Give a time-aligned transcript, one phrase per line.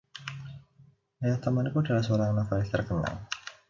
[1.21, 3.13] Ayah temanku adalah seorang novelis terkenal.